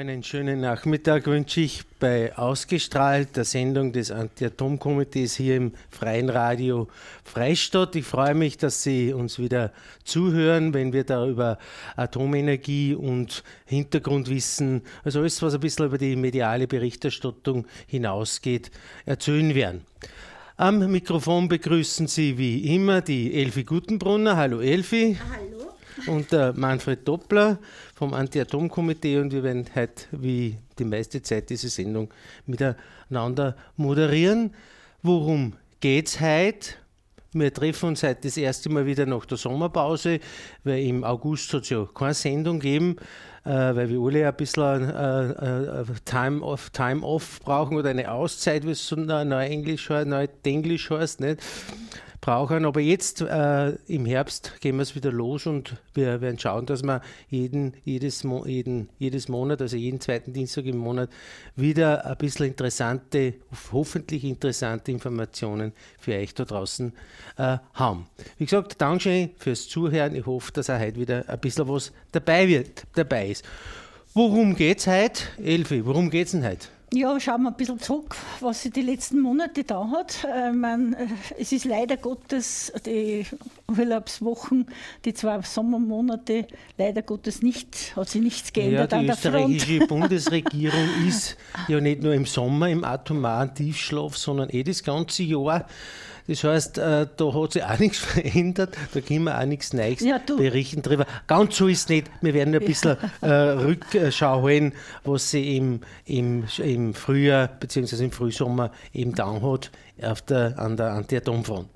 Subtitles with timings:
[0.00, 6.88] Einen schönen Nachmittag wünsche ich bei Ausgestrahlt, der Sendung des Anti-Atom-Komitees hier im Freien Radio
[7.22, 7.94] Freistadt.
[7.96, 11.58] Ich freue mich, dass Sie uns wieder zuhören, wenn wir da über
[11.96, 18.70] Atomenergie und Hintergrundwissen, also alles, was ein bisschen über die mediale Berichterstattung hinausgeht,
[19.04, 19.84] erzählen werden.
[20.56, 24.38] Am Mikrofon begrüßen Sie wie immer die Elfi Gutenbrunner.
[24.38, 25.18] Hallo Elfi.
[25.30, 25.69] Hallo
[26.06, 27.58] und der Manfred Doppler
[27.94, 32.12] vom Anti-Atom-Komitee und wir werden heute, wie die meiste Zeit, diese Sendung
[32.46, 34.54] miteinander moderieren.
[35.02, 36.74] Worum geht es heute?
[37.32, 40.18] Wir treffen uns heute das erste Mal wieder nach der Sommerpause,
[40.64, 42.96] weil im August hat es ja keine Sendung gegeben,
[43.44, 48.10] äh, weil wir alle ein bisschen äh, äh, Time, off, Time off brauchen oder eine
[48.10, 51.20] Auszeit, wie es so neu Englisch, neu Englisch heißt.
[51.20, 51.40] Nicht?
[52.20, 52.64] Brauchen.
[52.64, 56.82] Aber jetzt äh, im Herbst gehen wir es wieder los und wir werden schauen, dass
[56.82, 61.10] wir jeden, jedes, jeden, jedes Monat, also jeden zweiten Dienstag im Monat,
[61.56, 63.34] wieder ein bisschen interessante,
[63.72, 66.92] hoffentlich interessante Informationen für euch da draußen
[67.36, 68.06] äh, haben.
[68.38, 70.14] Wie gesagt, Dankeschön fürs Zuhören.
[70.14, 73.44] Ich hoffe, dass auch heute wieder ein bisschen was dabei, wird, dabei ist.
[74.12, 75.22] Worum geht es heute?
[75.42, 76.66] Elfi, worum geht es denn heute?
[76.92, 80.24] Ja, schauen wir ein bisschen zurück, was sich die letzten Monate da hat.
[80.24, 81.06] Äh, meine, äh,
[81.38, 83.24] es ist leider Gottes die
[83.68, 84.66] Urlaubswochen,
[85.04, 89.76] die zwei Sommermonate, leider Gottes nicht, hat sich nichts geändert ja, die an der österreichische
[89.76, 89.88] Front.
[89.88, 91.36] Bundesregierung ist
[91.68, 95.66] ja nicht nur im Sommer im atomaren Tiefschlaf, sondern eh das ganze Jahr.
[96.30, 99.98] Das heißt, äh, da hat sich auch nichts verändert, da können wir auch nichts Neues
[99.98, 101.04] ja, berichten drüber.
[101.26, 102.08] Ganz so ist es nicht.
[102.20, 108.04] Wir werden ein bisschen äh, Rückschau holen, was sie im, im, im Frühjahr bzw.
[108.04, 111.68] im Frühsommer eben dann hat auf der, an der Anti-Atom-Front.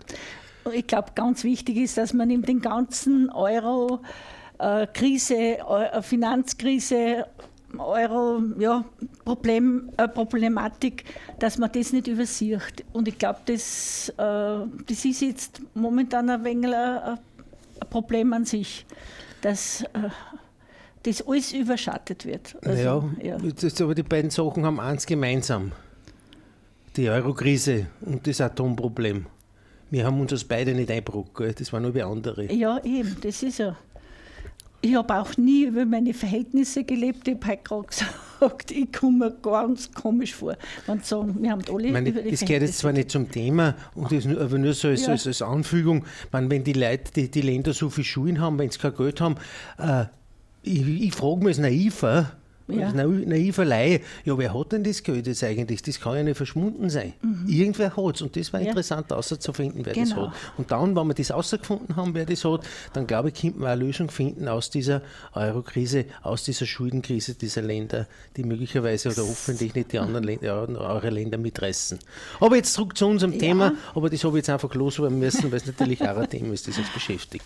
[0.72, 4.02] Ich glaube, ganz wichtig ist, dass man in den ganzen Euro
[4.60, 5.58] äh, Krise,
[6.02, 7.26] Finanzkrise,
[7.80, 8.84] Euro ja,
[9.24, 11.04] Problem, äh, Problematik,
[11.38, 12.84] dass man das nicht übersieht.
[12.92, 17.18] Und ich glaube, das, äh, das ist jetzt momentan ein wenig ein, ein
[17.90, 18.86] Problem an sich,
[19.40, 20.10] dass äh,
[21.02, 22.56] das alles überschattet wird.
[22.64, 23.38] Also, ja, ja.
[23.38, 25.72] Das, aber die beiden Sachen haben eins gemeinsam.
[26.96, 29.26] Die Euro-Krise und das Atomproblem.
[29.90, 32.52] Wir haben uns das beide nicht eingebrockt, das waren nur bei andere.
[32.52, 33.76] Ja, eben, das ist ja.
[34.84, 37.26] Ich habe auch nie über meine Verhältnisse gelebt.
[37.26, 40.58] Ich habe gerade gesagt, ich komme mir ganz komisch vor.
[40.86, 43.76] Wenn sagen, wir haben alle meine, über die Das gehört jetzt zwar nicht zum Thema,
[43.94, 45.12] und das nur, aber nur so als, ja.
[45.12, 46.04] als, als Anfügung.
[46.32, 49.22] meine, wenn die Leute, die, die Länder so viel Schulen haben, wenn sie kein Geld
[49.22, 49.36] haben,
[49.78, 50.04] äh,
[50.62, 52.32] ich, ich frage mich als naiver,
[52.68, 52.92] ja.
[52.92, 55.82] naiver Laie, ja, wer hat denn das Geld jetzt eigentlich?
[55.82, 57.12] Das kann ja nicht verschwunden sein.
[57.20, 57.46] Mhm.
[57.48, 58.68] Irgendwer hat es und das war ja.
[58.68, 60.08] interessant auszufinden, wer genau.
[60.08, 60.32] das hat.
[60.56, 63.70] Und dann, wenn wir das herausgefunden haben, wer das hat, dann glaube ich, könnte man
[63.70, 65.02] eine Lösung finden aus dieser
[65.34, 71.10] Euro-Krise, aus dieser Schuldenkrise dieser Länder, die möglicherweise oder hoffentlich nicht die anderen Länder, eure
[71.10, 71.98] Länder mitreißen.
[72.40, 73.38] Aber jetzt zurück zu unserem ja.
[73.40, 76.54] Thema, aber das habe ich jetzt einfach loswerden müssen, weil es natürlich auch ein Thema
[76.54, 77.44] ist, das uns beschäftigt.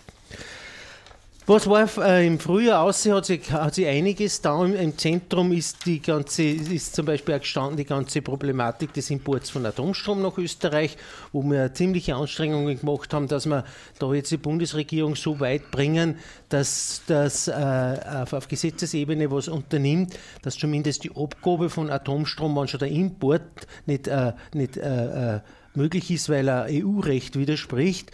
[1.49, 4.63] Was war äh, im Frühjahr aussehen, hat sich, hat sich einiges da.
[4.63, 9.09] Im, Im, Zentrum ist die ganze, ist zum Beispiel auch gestanden die ganze Problematik des
[9.09, 10.95] Imports von Atomstrom nach Österreich,
[11.33, 13.63] wo wir ziemliche Anstrengungen gemacht haben, dass wir
[13.97, 20.19] da jetzt die Bundesregierung so weit bringen, dass das äh, auf, auf, Gesetzesebene was unternimmt,
[20.43, 25.39] dass zumindest die Abgabe von Atomstrom, wenn schon der Import nicht, äh, nicht äh, äh
[25.75, 28.11] möglich ist, weil er EU-Recht widerspricht,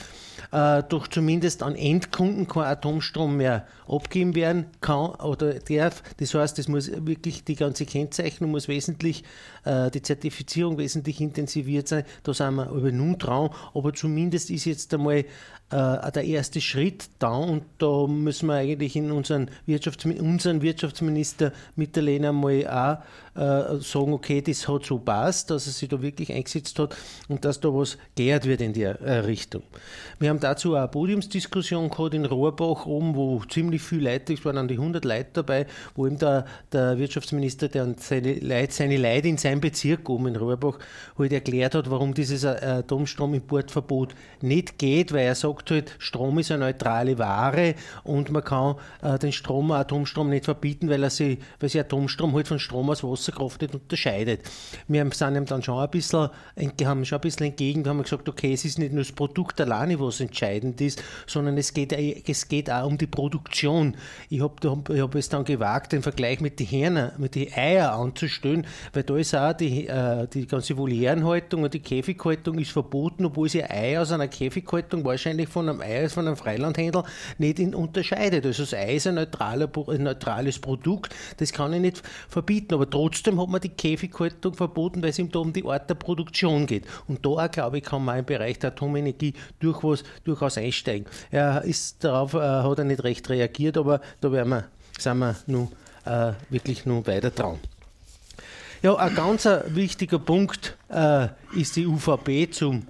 [0.52, 6.04] äh, doch zumindest an Endkunden kein Atomstrom mehr abgeben werden kann oder darf.
[6.18, 9.24] Das heißt, es muss wirklich die ganze Kennzeichnung muss wesentlich,
[9.64, 12.04] äh, die Zertifizierung wesentlich intensiviert sein.
[12.24, 15.26] Da sind wir aber nun dran, aber zumindest ist jetzt einmal
[15.72, 21.52] äh, der erste Schritt da und da müssen wir eigentlich in unseren, Wirtschafts unseren Wirtschaftsminister
[21.76, 26.32] Mitterlehner mal auch äh, sagen, okay, das hat so passt, dass er sich da wirklich
[26.32, 26.96] eingesetzt hat
[27.28, 29.64] und dass da was geehrt wird in der äh, Richtung.
[30.20, 34.44] Wir Wir haben dazu eine Podiumsdiskussion gehabt in Rohrbach oben, wo ziemlich viele Leute, es
[34.44, 35.66] waren an die 100 Leute dabei,
[35.96, 40.36] wo eben der, der Wirtschaftsminister, der seine Leute, seine Leute in seinem Bezirk oben in
[40.36, 40.78] Rohrbach
[41.18, 46.52] halt erklärt hat, warum dieses äh, Atomstromimportverbot nicht geht, weil er sagt halt, Strom ist
[46.52, 51.40] eine neutrale Ware und man kann äh, den Strom, Atomstrom nicht verbieten, weil er sich,
[51.62, 54.42] weil sich Atomstrom halt von Strom aus Wasserkraft nicht unterscheidet.
[54.90, 56.30] Wir sind ihm dann schon ein bisschen,
[56.84, 59.98] haben schon ein bisschen entgegen, haben gesagt, okay, es ist nicht nur das Produkt alleine,
[60.00, 63.96] was entscheidend ist, sondern es geht, es geht auch um die Produktion.
[64.30, 64.56] Ich habe
[65.02, 69.18] hab es dann gewagt, den Vergleich mit den Hähnen, mit den Eier anzustellen, weil da
[69.18, 74.00] ist auch die, äh, die ganze Volierenhaltung und die Käfighaltung ist verboten, obwohl sie Ei
[74.00, 77.04] aus einer Käfighaltung wahrscheinlich von einem Ei von einem Freilandhändler
[77.38, 78.46] nicht unterscheidet.
[78.46, 82.90] Also das Ei ist ein, neutraler, ein neutrales Produkt, das kann ich nicht verbieten, aber
[82.90, 86.66] trotzdem hat man die Käfighaltung verboten, weil es ihm da um die Art der Produktion
[86.66, 86.86] geht.
[87.08, 91.08] Und da, glaube ich, kann man im Bereich der Atomenergie durchaus, durchaus einsteigen.
[91.32, 94.66] Er ist darauf, äh, hat er nicht recht reagiert, aber da werden wir,
[94.98, 95.70] sind wir nun,
[96.06, 97.60] äh, wirklich nur weiter dran.
[98.82, 102.88] Ja, ein ganz wichtiger Punkt äh, ist die UVP zum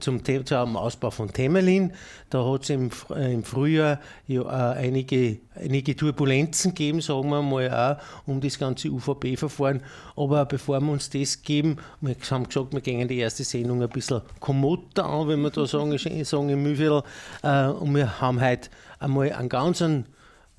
[0.00, 1.92] zum, zum Ausbau von Temelin.
[2.30, 7.70] Da hat es im, äh, im, Frühjahr ja einige, einige Turbulenzen gegeben, sagen wir mal
[7.70, 9.82] auch, um das ganze UVP-Verfahren.
[10.16, 13.90] Aber bevor wir uns das geben, wir haben gesagt, wir gehen die erste Sendung ein
[13.90, 17.02] bisschen kommoder an, wenn wir da sagen, sagen im Mühlviertel.
[17.42, 20.06] Äh, und wir haben heute einmal einen ganz, einen,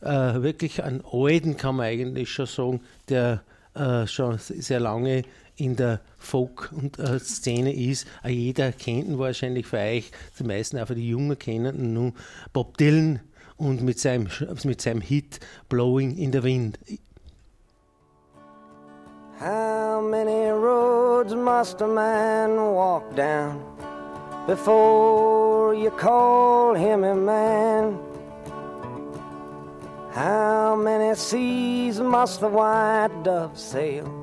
[0.01, 3.41] äh, wirklich einen alten, kann man eigentlich schon sagen, der
[4.05, 5.23] schon sehr lange
[5.55, 8.07] in der Folk-Szene ist.
[8.23, 12.13] Auch jeder kennt ihn wahrscheinlich für euch, die meisten, einfach die Jungen kennen nun
[12.51, 13.19] Bob Dylan
[13.57, 14.27] und mit seinem,
[14.63, 15.39] mit seinem Hit
[15.69, 16.79] Blowing in the Wind.
[19.39, 23.59] How many roads must a man walk down
[24.47, 27.99] before you call him a man?
[30.11, 34.22] How many seas must the white dove sail?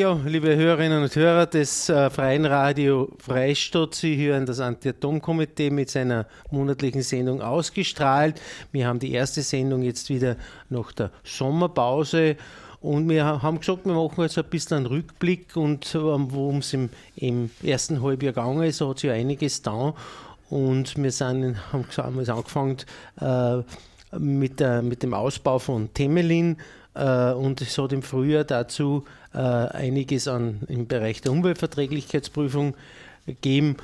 [0.00, 5.90] Ja, liebe Hörerinnen und Hörer des äh, Freien Radio Freistadt, Sie hören das Anti-Atom-Komitee mit
[5.90, 8.40] seiner monatlichen Sendung ausgestrahlt.
[8.72, 10.36] Wir haben die erste Sendung jetzt wieder
[10.70, 12.36] nach der Sommerpause.
[12.80, 16.72] Und wir haben gesagt, wir machen jetzt ein bisschen einen Rückblick und ähm, worum es
[16.72, 19.92] im, im, ersten Halbjahr gegangen ist, hat sich ja einiges da.
[20.48, 22.78] Und wir sind, haben, gesagt, angefangen,
[23.20, 29.04] äh, mit, der, mit dem Ausbau von Temelin äh, und es hat im Frühjahr dazu
[29.32, 32.74] äh, einiges an, im Bereich der Umweltverträglichkeitsprüfung
[33.26, 33.76] gegeben.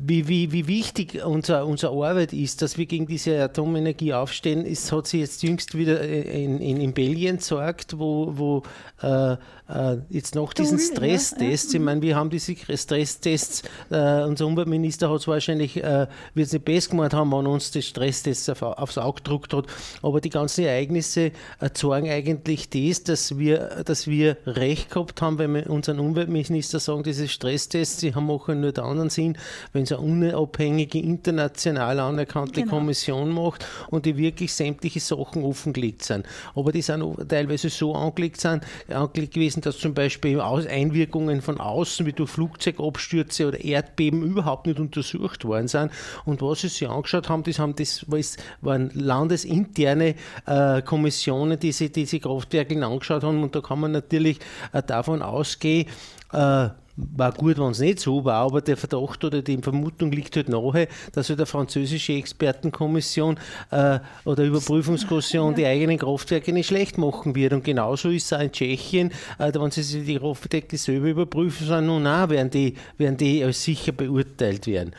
[0.00, 4.64] Äh, wie, wie, wie wichtig unser, unsere Arbeit ist, dass wir gegen diese Atomenergie aufstehen,
[4.64, 8.62] ist, hat sich jetzt jüngst wieder in, in, in Belgien gezeigt, wo, wo
[9.02, 9.36] äh,
[9.70, 15.20] äh, jetzt nach diesen Stresstests, ich meine, wir haben diese Stresstests, äh, unser Umweltminister hat
[15.20, 18.98] es wahrscheinlich, äh, wird es nicht besser gemacht haben, wenn uns die Stresstests auf, aufs
[18.98, 19.66] Auge gedruckt hat,
[20.02, 21.32] aber die ganzen Ereignisse
[21.74, 27.02] zeigen eigentlich das, dass wir, dass wir recht gehabt haben, wenn wir unseren Umweltminister sagen,
[27.02, 29.36] diese Stresstests, die haben auch nur den anderen Sinn,
[29.72, 32.76] wenn es eine unabhängige, international anerkannte genau.
[32.76, 36.26] Kommission macht und die wirklich sämtliche Sachen offengelegt sind.
[36.54, 42.06] Aber die sind teilweise so angelegt, sind, angelegt gewesen, dass zum Beispiel Einwirkungen von außen
[42.06, 45.90] wie durch Flugzeugabstürze oder Erdbeben überhaupt nicht untersucht worden sind.
[46.24, 48.04] Und was sie sich angeschaut haben, das, haben, das
[48.60, 50.14] waren landesinterne
[50.46, 53.42] äh, Kommissionen, die sich diese Kraftwerke angeschaut haben.
[53.42, 54.38] Und da kann man natürlich
[54.72, 55.86] äh, davon ausgehen,
[56.32, 60.36] äh, war gut, wenn es nicht so war, aber der Verdacht oder die Vermutung liegt
[60.36, 63.38] halt nahe, dass halt eine französische Expertenkommission
[63.70, 67.52] äh, oder Überprüfungskommission die eigenen Kraftwerke nicht schlecht machen wird.
[67.52, 71.66] Und genauso ist es auch in Tschechien, äh, wenn sie sich die Kraftwerke selber überprüfen,
[71.66, 74.94] sagen, nun nein, werden die, werden die als sicher beurteilt werden.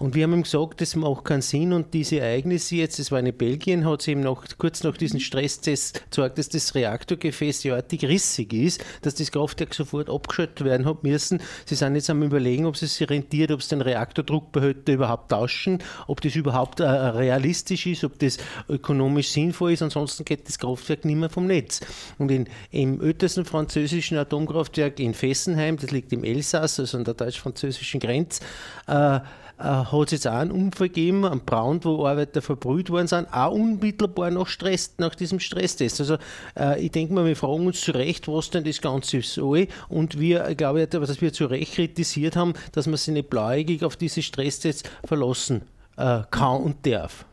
[0.00, 3.20] Und wir haben ihm gesagt, das macht keinen Sinn und diese Ereignisse jetzt, das war
[3.20, 7.76] in Belgien, hat sie ihm noch, kurz nach diesem Stresstest gesagt, dass das Reaktorgefäß ja
[7.76, 11.33] rissig ist, dass das Kraftwerk sofort abgeschaltet werden hat müssen
[11.66, 15.78] Sie sind jetzt am überlegen, ob es sich rentiert, ob sie den Reaktordruckbehälter überhaupt tauschen,
[16.06, 18.38] ob das überhaupt äh, realistisch ist, ob das
[18.68, 19.82] ökonomisch sinnvoll ist.
[19.82, 21.80] Ansonsten geht das Kraftwerk nicht mehr vom Netz.
[22.18, 27.14] Und in, im ältesten französischen Atomkraftwerk in Fessenheim, das liegt im Elsass, also an der
[27.14, 28.42] deutsch-französischen Grenze,
[28.86, 29.20] äh,
[29.58, 33.32] äh, hat es jetzt auch einen Unfall gegeben am Brand, wo Arbeiter verbrüht worden sind,
[33.32, 36.00] auch unmittelbar nach Stress, nach diesem Stresstest.
[36.00, 36.16] Also
[36.58, 40.18] äh, ich denke mal, wir fragen uns zu Recht, was denn das Ganze soll und
[40.18, 43.96] wir, ich glaube, dass wir zu Recht kritisiert haben, dass man sich nicht blauäugig auf
[43.96, 45.62] diese Stresstests verlassen
[45.96, 47.24] äh, kann und darf.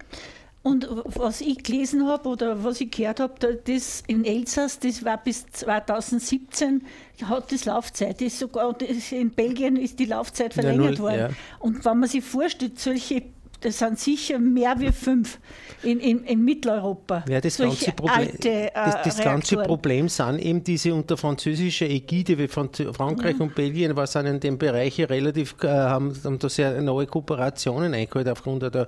[0.63, 5.17] Und was ich gelesen habe oder was ich gehört habe, das in Elsass, das war
[5.17, 6.85] bis 2017,
[7.23, 8.21] hat das Laufzeit.
[8.21, 11.19] Das sogar das in Belgien ist die Laufzeit verlängert ja, worden.
[11.19, 11.29] Ja.
[11.59, 13.23] Und wenn man sich vorstellt, solche
[13.61, 15.39] das sind sicher mehr wie fünf
[15.83, 17.23] in, in, in Mitteleuropa.
[17.29, 21.87] Ja, das, ganze Problem, alte, äh, das, das ganze Problem sind eben diese unter französischer
[21.87, 23.41] Ägide, wie Frankreich mhm.
[23.41, 27.93] und Belgien, was sind in dem Bereich relativ, äh, haben, haben da sehr neue Kooperationen
[27.93, 28.87] eingeholt aufgrund der,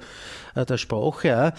[0.55, 1.53] der Sprache.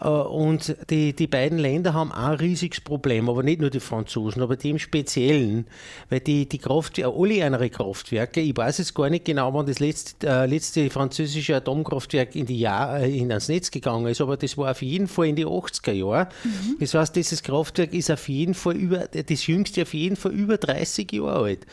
[0.00, 3.80] Äh, und die, die beiden Länder haben auch ein riesiges Problem, aber nicht nur die
[3.80, 5.66] Franzosen, aber die im Speziellen,
[6.08, 9.78] weil die, die Kraftwerke, alle ihre Kraftwerke, ich weiß jetzt gar nicht genau, wann das
[9.78, 14.36] letzte, äh, letzte französische Atomkraftwerk in die Jahr, äh, in ans Netz gegangen ist, aber
[14.36, 16.28] das war auf jeden Fall in die 80er Jahre.
[16.44, 16.76] Mhm.
[16.80, 20.56] Das heißt, dieses Kraftwerk ist auf jeden Fall über, das jüngste auf jeden Fall über
[20.56, 21.66] 30 Jahre alt.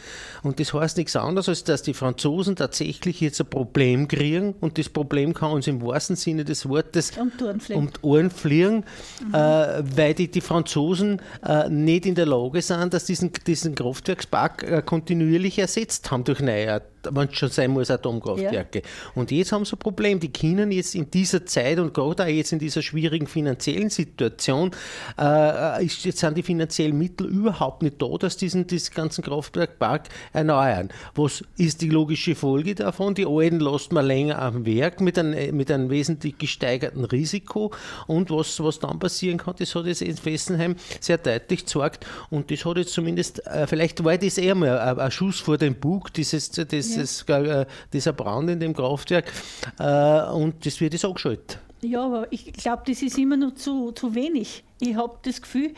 [0.44, 4.78] Und das heißt nichts anderes, als dass die Franzosen tatsächlich jetzt ein Problem kriegen und
[4.78, 8.84] das Problem kann uns im wahrsten Sinne des Wortes um die Ohren fliegen,
[9.26, 9.34] mhm.
[9.34, 14.64] äh, weil die, die Franzosen äh, nicht in der Lage sind, dass diesen, diesen Kraftwerkspark
[14.64, 18.80] äh, kontinuierlich ersetzt haben durch neue wenn es schon sein muss, Atomkraftwerke.
[18.80, 18.86] Ja.
[19.16, 20.20] Und jetzt haben sie ein Problem.
[20.20, 24.72] Die können jetzt in dieser Zeit und gerade auch jetzt in dieser schwierigen finanziellen Situation,
[25.20, 30.04] äh, ist, jetzt sind die finanziellen Mittel überhaupt nicht da, dass diesen, diesen ganzen Kraftwerkpark
[30.34, 30.90] erneuern.
[31.16, 33.16] Was ist die logische Folge davon?
[33.16, 37.72] Die alten lässt man länger am Werk mit einem, mit einem wesentlich gesteigerten Risiko.
[38.08, 42.06] Und was, was dann passieren kann, das hat jetzt in Fessenheim sehr deutlich gezeigt.
[42.30, 45.58] Und das hat jetzt zumindest, äh, vielleicht war das eher mal ein, ein Schuss vor
[45.58, 49.32] dem Bug, dieses, das dieses, äh, dieser Brand in dem Kraftwerk
[49.80, 51.60] äh, und das wird jetzt angeschaltet.
[51.82, 54.64] Ja, aber ich glaube, das ist immer noch zu, zu wenig.
[54.80, 55.74] Ich habe das Gefühl,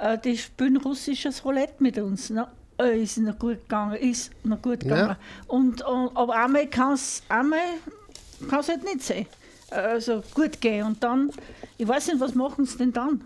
[0.00, 2.30] äh, die spielen russisches Roulette mit uns.
[2.30, 2.46] Ne?
[2.80, 5.10] Äh, ist noch gut gegangen, ist noch gut gegangen.
[5.10, 5.16] Ja.
[5.48, 9.26] Und, und, aber einmal kann es halt nicht sein.
[9.70, 11.30] Also gut gehen und dann,
[11.78, 13.20] ich weiß nicht, was machen sie denn dann?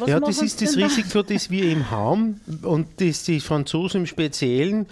[0.00, 2.40] Was ja, das ist das Risiko, das wir eben haben.
[2.62, 4.86] Und das die Franzosen im Speziellen.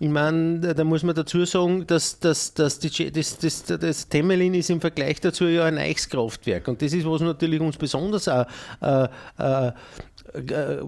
[0.00, 4.54] Ich meine, da muss man dazu sagen, dass, dass, dass die, das, das, das Temelin
[4.54, 6.66] ist im Vergleich dazu ja ein Eichskraftwerk.
[6.66, 8.46] Und das ist, was natürlich uns besonders auch,
[8.80, 9.72] äh, äh,
[10.34, 10.82] äh,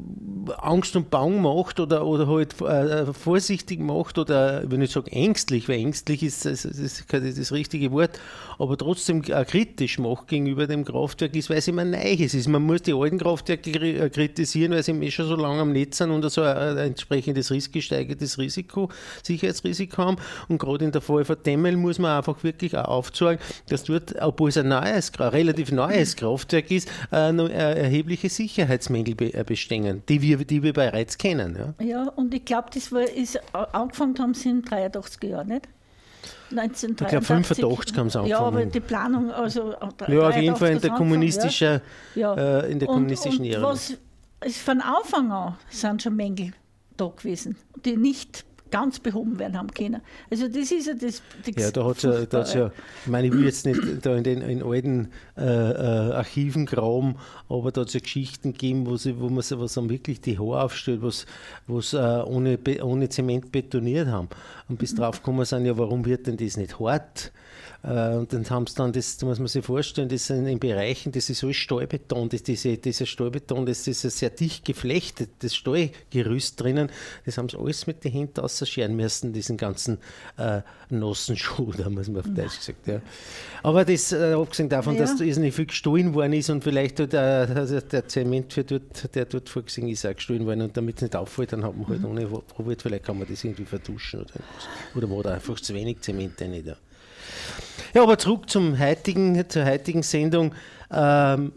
[0.58, 5.68] Angst und Bang macht oder, oder halt äh, vorsichtig macht oder, wenn ich sage ängstlich,
[5.68, 8.18] weil ängstlich ist das, das, das, das richtige Wort,
[8.58, 12.48] aber trotzdem äh, kritisch macht gegenüber dem Kraftwerk, ist, weil es immer neu ist.
[12.48, 15.98] Man muss die alten Kraftwerke äh, kritisieren, weil sie eh schon so lange am Netz
[15.98, 18.90] sind und so ein, ein entsprechendes gesteigertes Risiko,
[19.22, 20.16] Sicherheitsrisiko haben.
[20.48, 24.48] Und gerade in der von Demmel muss man einfach wirklich auch aufzeigen, dass dort, obwohl
[24.48, 29.14] es ein neues, relativ neues Kraftwerk ist, äh, erhebliche Sicherheitsmängel
[29.45, 31.75] bestehen, die wir, die wir bereits kennen.
[31.81, 35.69] Ja, ja und ich glaube, das war, ist, angefangen haben sie in 83 Jahren, nicht?
[36.50, 37.00] 1983.
[37.00, 38.28] Ich glaube, 85 haben sie angefangen.
[38.28, 39.75] Ja, aber die Planung, also.
[40.09, 41.81] Ja, auf jeden Fall in der kommunistischen,
[42.14, 42.35] ja.
[42.35, 43.69] äh, in der kommunistischen und, und Ära.
[43.71, 43.95] Was
[44.45, 46.52] ist von Anfang an sind schon Mängel
[46.97, 50.00] da gewesen, die nicht ganz behoben werden haben können.
[50.30, 51.23] Also das ist ja das.
[51.44, 52.73] das ja, da hat ja, ja,
[53.04, 57.16] ich meine, ich will jetzt nicht da in den in alten äh, äh, Archiven graben,
[57.49, 60.38] aber da hat es ja Geschichten gegeben, wo, sie, wo man was dann wirklich die
[60.38, 61.26] Haare aufstellt, was,
[61.66, 64.28] was äh, ohne, ohne Zement betoniert haben.
[64.68, 64.99] Und bis mhm.
[64.99, 67.32] drauf gekommen sind, ja, warum wird denn das nicht hart?
[67.82, 71.12] Äh, und dann haben sie dann, das muss man sich vorstellen, das sind in Bereichen,
[71.12, 76.61] das ist alles Stahlbeton, das, diese, dieser Stahlbeton, das ist sehr dicht geflechtet, das Stahlgerüst
[76.61, 76.90] drinnen,
[77.25, 79.98] das haben sie alles mit den Händen ausscheren müssen, diesen ganzen
[80.36, 82.86] äh, nassen Schuh, da muss man auf Deutsch gesagt.
[82.86, 83.00] Ja.
[83.62, 85.02] Aber das, äh, abgesehen davon, ja.
[85.02, 89.14] dass da nicht viel gestohlen worden ist und vielleicht dort, äh, der Zement, für dort,
[89.14, 91.88] der dort vorgesehen ist, auch gestohlen worden und damit es nicht auffällt, dann hat man
[91.88, 92.06] halt mhm.
[92.06, 94.40] ohne probiert, vielleicht kann man das irgendwie verduschen oder,
[94.94, 96.62] oder war da einfach zu wenig Zement rein.
[96.64, 96.76] Ja.
[97.94, 100.54] Ja, aber zurück zum heutigen, zur heutigen Sendung.
[100.90, 101.52] Ähm,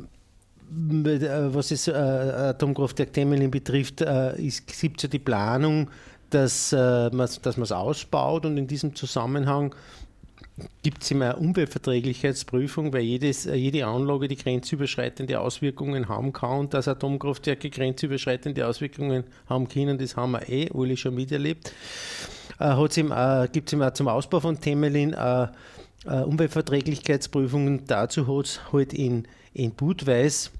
[0.71, 5.89] äh, was es äh, Atomkraftwerk Temelin betrifft, äh, gibt es ja die Planung,
[6.29, 9.73] dass äh, man es ausbaut und in diesem Zusammenhang
[10.83, 16.59] gibt es immer eine Umweltverträglichkeitsprüfung, weil jedes, äh, jede Anlage die grenzüberschreitende Auswirkungen haben kann
[16.59, 21.73] und dass Atomkraftwerke grenzüberschreitende Auswirkungen haben können, das haben wir eh alle schon miterlebt.
[22.59, 25.47] Äh, äh, gibt es immer zum Ausbau von Temelin äh,
[26.05, 27.85] äh, Umweltverträglichkeitsprüfungen.
[27.85, 30.51] Dazu hat es halt in, in Budweis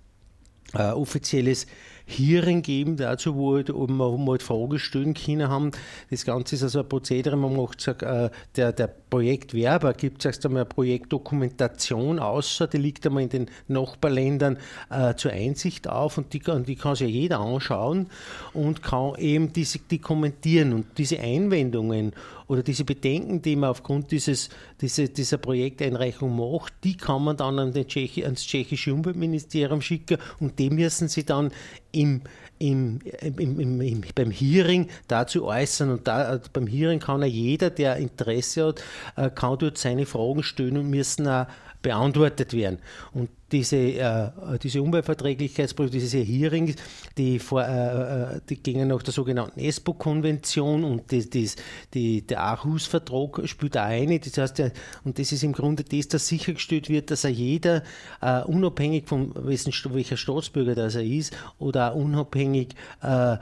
[0.74, 1.68] äh, offizielles
[2.10, 5.72] Hearing geben dazu, wo, wir halt Fragen stellen können haben.
[6.10, 10.46] Das Ganze ist also ein Prozedere, man macht sagt, äh, der, der Projektwerber gibt erst
[10.46, 14.58] einmal eine Projektdokumentation außer, die liegt einmal in den Nachbarländern
[14.90, 18.08] äh, zur Einsicht auf und die, die kann sich ja jeder anschauen
[18.54, 22.14] und kann eben diese, die kommentieren und diese Einwendungen
[22.50, 24.50] oder diese Bedenken, die man aufgrund dieses,
[24.82, 30.58] diese, dieser Projekteinreichung macht, die kann man dann an Tschechi, ans tschechische Umweltministerium schicken und
[30.58, 31.52] die müssen sie dann
[31.92, 32.22] im,
[32.58, 33.00] im,
[33.38, 35.92] im, im, beim Hearing dazu äußern.
[35.92, 38.84] Und da, beim Hearing kann er jeder, der Interesse hat,
[39.16, 41.46] äh, kann dort seine Fragen stellen und müssen auch
[41.82, 42.80] beantwortet werden.
[43.14, 46.76] Und diese, äh, diese Umweltverträglichkeitsprüfung, diese Hearings,
[47.18, 51.50] die, vor, äh, äh, die gingen nach der sogenannten ESPO-Konvention und die, die,
[51.94, 54.20] die, der Aarhus-Vertrag spielt auch eine.
[54.20, 54.72] Das heißt, der,
[55.04, 57.84] und das ist im Grunde das, dass sichergestellt wird, dass er jeder,
[58.22, 63.38] äh, unabhängig von wessen, welcher Staatsbürger das er ist, oder unabhängig äh,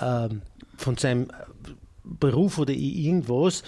[0.00, 0.42] ähm,
[0.76, 1.28] von seinem
[2.04, 3.62] Beruf oder irgendwas,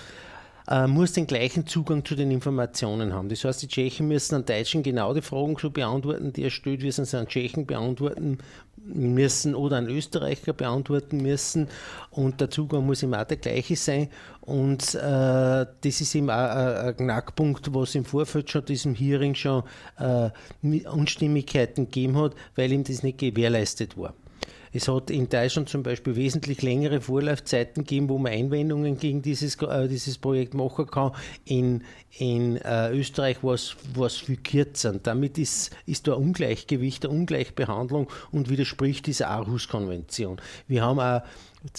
[0.68, 3.28] äh, muss den gleichen Zugang zu den Informationen haben.
[3.28, 6.82] Das heißt, die Tschechen müssen an Deutschen genau die Fragen so beantworten, die er stellt,
[6.82, 8.38] wie sie an Tschechen beantworten
[8.76, 11.68] müssen oder an Österreicher beantworten müssen
[12.10, 14.08] und der Zugang muss immer auch der gleiche sein
[14.42, 19.62] und äh, das ist eben auch ein Knackpunkt, was im Vorfeld schon diesem Hearing schon
[19.98, 20.30] äh,
[20.86, 24.14] Unstimmigkeiten gegeben hat, weil ihm das nicht gewährleistet war.
[24.74, 29.54] Es hat in Deutschland zum Beispiel wesentlich längere Vorlaufzeiten gegeben, wo man Einwendungen gegen dieses,
[29.62, 31.12] äh, dieses Projekt machen kann.
[31.44, 31.84] In,
[32.18, 34.94] in äh, Österreich war es viel kürzer.
[34.94, 40.40] damit ist, ist da ein Ungleichgewicht, eine Ungleichbehandlung und widerspricht dieser Aarhus-Konvention.
[40.66, 41.22] Wir haben auch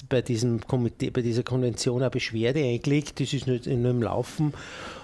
[0.08, 4.54] bei, diesem Komitee, bei dieser Konvention eine Beschwerde eingelegt, das ist nur im Laufen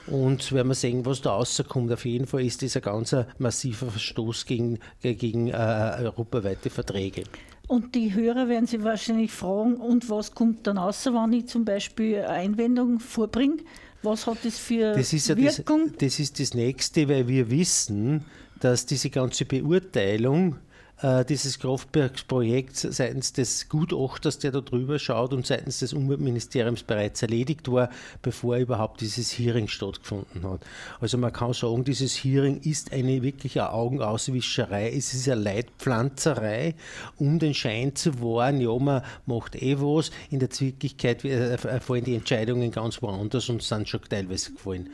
[0.07, 1.91] und werden wir sehen, was da rauskommt.
[1.91, 7.23] Auf jeden Fall ist das ein ganz massiver Verstoß gegen, gegen äh, europaweite Verträge.
[7.67, 11.63] Und die Hörer werden sich wahrscheinlich fragen, und was kommt dann raus, wenn ich zum
[11.63, 13.57] Beispiel eine Einwendung vorbringe?
[14.03, 15.87] Was hat das für das ist ja Wirkung?
[15.91, 18.25] Das, das ist das Nächste, weil wir wissen,
[18.59, 20.57] dass diese ganze Beurteilung
[21.01, 27.21] äh, dieses Kraftwerksprojekts seitens des Gutachters, der da drüber schaut, und seitens des Umweltministeriums bereits
[27.21, 27.89] erledigt war,
[28.21, 30.61] bevor überhaupt dieses Hearing stattgefunden hat.
[30.99, 34.91] Also man kann sagen, dieses Hearing ist eine wirkliche Augenauswischerei.
[34.91, 36.75] Es ist eine Leitpflanzerei,
[37.17, 42.03] um den Schein zu wahren, ja, man macht eh was, in der Wirklichkeit äh, fallen
[42.03, 44.89] die Entscheidungen ganz woanders und sind schon teilweise gefallen.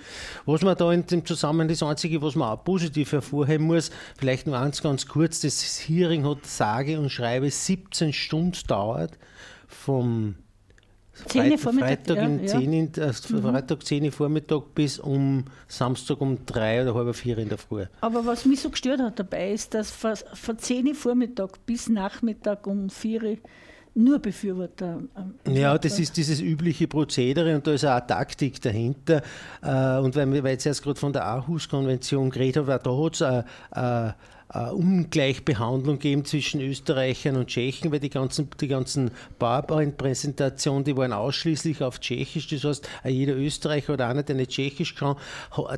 [0.45, 4.47] Was man da in dem Zusammenhang, das Einzige, was man auch positiv hervorheben muss, vielleicht
[4.47, 9.17] nur eins ganz kurz, das Hearing Hearing hat sage und schreibe 17 Stunden dauert,
[9.67, 10.35] vom
[11.25, 12.59] Freit Freitag, ja, 10 ja.
[12.59, 13.41] In, äh, mhm.
[13.41, 17.85] Freitag 10 Uhr Vormittag bis um Samstag um 3 oder halb 4 in der Früh.
[18.01, 21.89] Aber was mich so gestört hat dabei, ist, dass von, von 10 Uhr Vormittag bis
[21.89, 23.37] Nachmittag um 4 Uhr
[23.95, 24.99] nur Befürworter.
[25.17, 29.23] Ähm, ja, das ist dieses übliche Prozedere und da ist auch eine Taktik dahinter.
[29.63, 33.21] Äh, und weil wir jetzt erst gerade von der Aarhus-Konvention geredet haben, da hat es
[33.23, 34.15] eine,
[34.53, 41.13] äh, Ungleichbehandlung geben zwischen Österreichern und Tschechen, weil die ganzen, die ganzen PowerPoint-Präsentationen, die waren
[41.13, 42.47] ausschließlich auf Tschechisch.
[42.47, 45.17] Das heißt, jeder Österreicher oder einer, der nicht Tschechisch kann,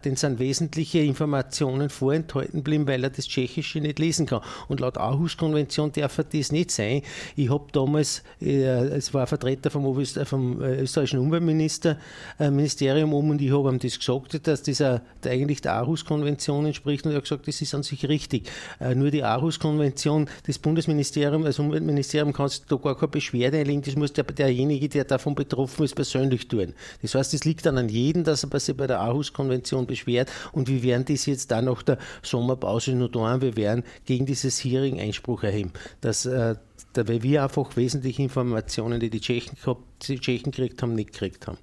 [0.06, 4.42] den sind wesentliche Informationen vorenthalten blieben, weil er das Tschechische nicht lesen kann.
[4.68, 7.02] Und laut Aarhus-Konvention darf das nicht sein.
[7.36, 9.84] Ich habe damals, äh, es war ein Vertreter vom,
[10.26, 15.74] vom äh, österreichischen Umweltministerium um und ich habe ihm das gesagt, dass dieser eigentlich der
[15.74, 18.50] Aarhus-Konvention entspricht und er hat gesagt, das ist an sich richtig.
[18.80, 23.96] Äh, nur die Aarhus-Konvention, das Bundesministerium, das Umweltministerium kann da gar keine Beschwerde einlegen, das
[23.96, 26.74] muss der, derjenige, der davon betroffen ist, persönlich tun.
[27.02, 30.68] Das heißt, es liegt dann an jedem, dass er sich bei der Aarhus-Konvention beschwert und
[30.68, 35.00] wir werden das jetzt dann nach der Sommerpause nur tun, wir werden gegen dieses Hearing
[35.00, 35.72] Einspruch erheben.
[36.02, 36.56] Das, äh,
[36.96, 41.48] weil wir einfach wesentliche Informationen, die die Tschechen, gehabt, die Tschechen gekriegt haben, nicht gekriegt
[41.48, 41.58] haben.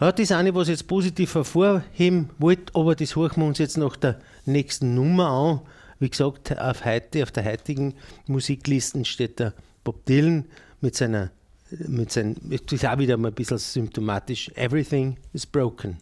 [0.00, 3.76] Ja, das eine, was ich jetzt positiv hervorheben wollte, aber das hören wir uns jetzt
[3.76, 5.60] nach der nächsten Nummer an.
[6.00, 7.94] Wie gesagt, auf, heute, auf der heutigen
[8.26, 10.46] Musiklisten steht der Bob Dylan
[10.80, 11.30] mit seiner,
[11.70, 15.98] mit seinem, ist auch wieder mal ein bisschen symptomatisch, Everything is broken.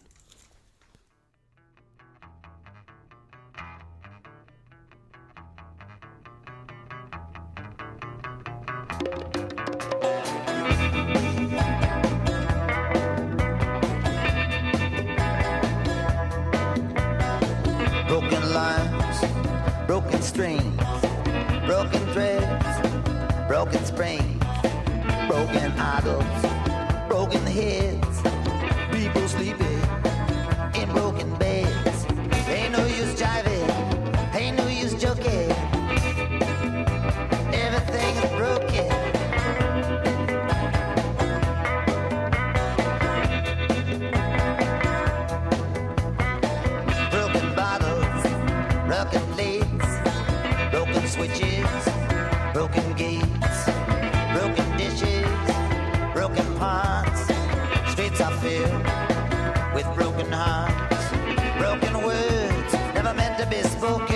[20.39, 20.73] strings,
[21.65, 22.87] broken threads,
[23.45, 24.41] broken springs,
[25.27, 27.98] broken idols, broken heads.
[63.39, 64.08] to be spoken.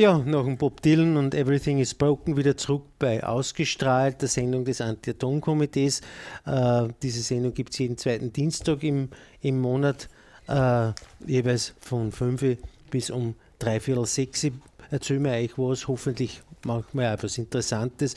[0.00, 4.64] Ja, nach dem Bob Dylan und Everything is Broken wieder zurück bei Ausgestrahlt, der Sendung
[4.64, 6.02] des Anti-Atom-Komitees.
[6.46, 9.08] Äh, diese Sendung gibt es jeden zweiten Dienstag im,
[9.40, 10.08] im Monat,
[10.46, 10.92] äh,
[11.26, 12.58] jeweils von 5
[12.92, 14.46] bis um dreiviertel sechs.
[14.88, 18.14] Erzählen wir euch was, hoffentlich machen wir etwas Interessantes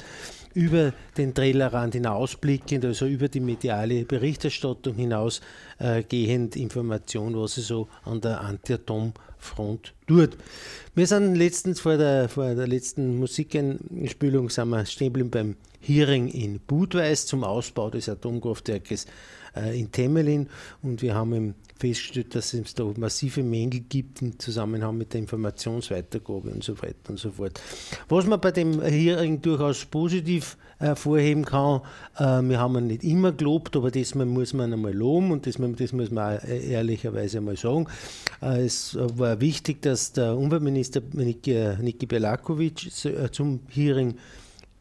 [0.53, 7.87] über den Tellerrand hinausblickend, also über die mediale Berichterstattung hinausgehend äh, Information, was es so
[8.03, 8.41] an der
[9.41, 10.37] Anti-Atom-Front tut.
[10.95, 17.25] Wir sind letztens vor der, vor der letzten Musikeinspielung sind wir beim Hearing in Budweis
[17.25, 19.07] zum Ausbau des Atomkraftwerkes
[19.55, 20.47] äh, in Temelin
[20.81, 26.49] und wir haben festgestellt, dass es da massive Mängel gibt im Zusammenhang mit der Informationsweitergabe
[26.51, 27.59] und so weiter und so fort.
[28.07, 31.81] Was man bei dem Hearing durchaus positiv hervorheben kann,
[32.17, 35.55] äh, wir haben ihn nicht immer gelobt, aber das muss man einmal loben und das,
[35.77, 37.87] das muss man auch ehrlicherweise einmal sagen.
[38.41, 44.15] Äh, es war wichtig, dass der Umweltminister Niki, Niki Belakovic äh, zum Hearing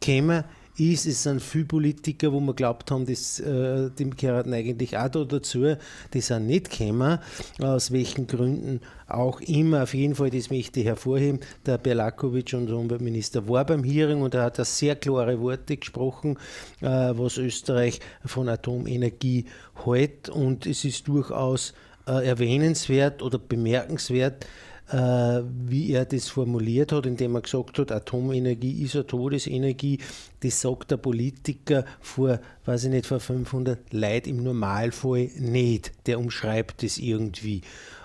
[0.01, 0.45] käme
[0.81, 1.07] ist.
[1.07, 5.25] Es sind viele Politiker, wo wir glaubt haben, das, äh, die gehören eigentlich auch da
[5.25, 5.77] dazu,
[6.15, 7.19] die sind nicht gekommen,
[7.61, 9.83] aus welchen Gründen auch immer.
[9.83, 14.35] Auf jeden Fall, das möchte ich hervorheben, der Berlakovic, unser Umweltminister, war beim Hearing und
[14.35, 16.39] er hat da sehr klare Worte gesprochen,
[16.81, 19.45] äh, was Österreich von Atomenergie
[19.85, 21.75] hält und es ist durchaus
[22.07, 24.47] äh, erwähnenswert oder bemerkenswert,
[24.93, 29.99] wie er das formuliert hat, indem er gesagt hat, Atomenergie ist eine Todesenergie.
[30.41, 35.93] Das sagt der Politiker vor, weiß ich nicht, vor 500 Leuten im Normalfall nicht.
[36.07, 37.61] Der umschreibt das irgendwie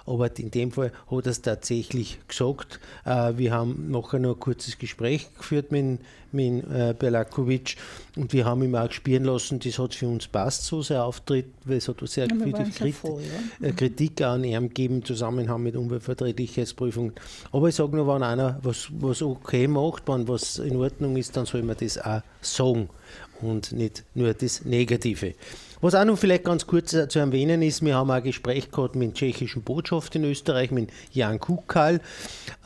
[0.05, 2.79] aber in dem Fall hat er es tatsächlich gesagt.
[3.05, 5.99] Äh, wir haben nachher noch ein kurzes Gespräch geführt mit,
[6.31, 7.75] mit äh, Belakovic
[8.15, 11.47] und wir haben ihm auch spüren lassen, das hat für uns passt, so sein Auftritt,
[11.63, 13.21] weil es hat sehr ja, viel Kritik, voll,
[13.61, 13.67] ja?
[13.67, 17.13] Äh, Kritik an ihm gegeben im Zusammenhang mit Umweltverträglichkeitsprüfungen.
[17.51, 21.35] Aber ich sage nur, wenn einer was, was okay macht, wenn was in Ordnung ist,
[21.35, 22.89] dann soll man das auch sagen
[23.41, 25.33] und nicht nur das Negative.
[25.85, 28.71] Was auch noch vielleicht ganz kurz äh, zu erwähnen ist, wir haben auch ein Gespräch
[28.71, 32.01] gehabt mit dem tschechischen Botschaft in Österreich, mit Jan Kukal.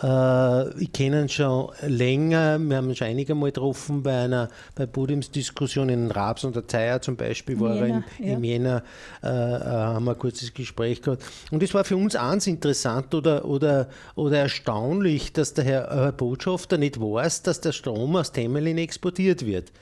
[0.02, 4.48] Äh, ich kenne ihn schon länger, wir haben ihn schon einige Mal getroffen bei einer
[4.74, 8.34] bei Podiumsdiskussion in Raps und der Zeier zum Beispiel, war Jena, er in, ja.
[8.36, 8.84] im Jänner,
[9.22, 11.22] äh, äh, haben wir ein kurzes Gespräch gehabt.
[11.52, 16.12] Und es war für uns eins interessant oder, oder, oder erstaunlich, dass der Herr, Herr
[16.14, 19.74] Botschafter nicht weiß, dass der Strom aus Temelin exportiert wird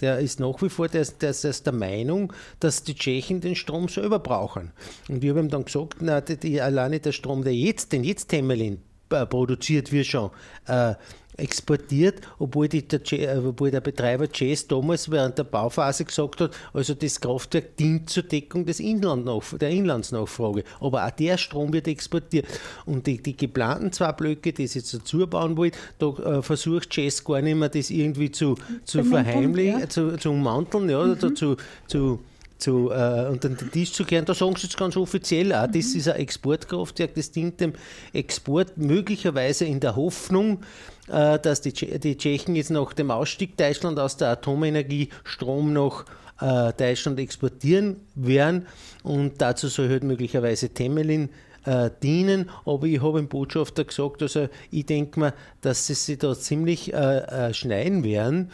[0.00, 3.88] der ist nach wie vor der, der, der, der Meinung, dass die Tschechen den Strom
[3.88, 4.72] selber brauchen.
[5.08, 8.04] Und ich habe ihm dann gesagt, na, die, die, alleine der Strom, der jetzt, den
[8.04, 8.78] jetzt Temelin
[9.10, 10.30] äh, produziert wird schon,
[10.66, 10.94] äh,
[11.36, 16.52] exportiert, obwohl, die, der, äh, obwohl der Betreiber Chase damals während der Bauphase gesagt hat,
[16.72, 19.28] also das Kraftwerk dient zur Deckung des Inland
[19.60, 20.64] der Inlandsnachfrage.
[20.80, 22.46] Aber auch der Strom wird exportiert.
[22.86, 26.90] Und die, die geplanten zwei Blöcke, die sie jetzt dazu bauen wollen, da äh, versucht
[26.90, 29.88] Chase gar nicht mehr, das irgendwie zu, zu verheimlichen, ja.
[29.88, 31.12] zu, zu ummanteln, ja, mhm.
[31.12, 32.20] oder zu, zu
[32.58, 34.24] zu, äh, unter den Tisch zu kehren.
[34.24, 35.98] Da sagen sie jetzt ganz offiziell auch, das mhm.
[35.98, 37.72] ist ein Exportkraftwerk, das dient dem
[38.12, 40.62] Export möglicherweise in der Hoffnung,
[41.08, 46.04] äh, dass die, die Tschechen jetzt nach dem Ausstieg Deutschland aus der Atomenergie Strom nach
[46.40, 48.66] äh, Deutschland exportieren werden
[49.02, 51.30] und dazu soll halt möglicherweise Temelin
[51.64, 52.50] äh, dienen.
[52.64, 56.92] Aber ich habe dem Botschafter gesagt, also ich denke mir, dass sie sich da ziemlich
[56.92, 58.50] äh, äh, schneiden werden,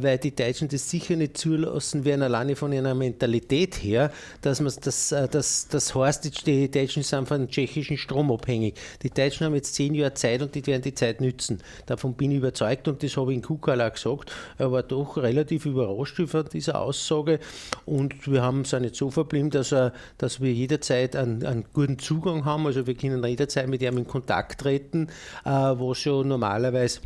[0.00, 4.72] weil die Deutschen das sicher nicht zulassen werden, alleine von ihrer Mentalität her, dass man
[4.82, 8.76] das, äh, das, das heißt, die Deutschen sind von tschechischen Strom abhängig.
[9.02, 11.58] Die Deutschen haben jetzt zehn Jahre Zeit und die werden die Zeit nützen.
[11.86, 14.32] Davon bin ich überzeugt und das habe ich in Kukal auch gesagt.
[14.58, 17.40] Er war doch relativ überrascht über diese Aussage
[17.84, 21.64] und wir haben es auch nicht so verblieben, dass, er, dass wir jederzeit einen, einen
[21.72, 22.66] guten Zugang haben.
[22.66, 25.08] Also wir können jederzeit mit ihm in Kontakt treten,
[25.44, 27.00] äh, was ja normalerweise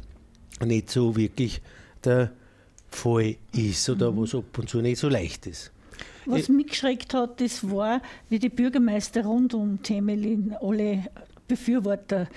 [0.65, 1.63] nicht so wirklich
[2.05, 2.31] der
[2.91, 5.71] Fall ist oder was ab und zu nicht so leicht ist.
[6.27, 11.05] Was mich geschreckt hat, das war, wie die Bürgermeister rund um Temelin alle
[11.49, 12.29] Befürworter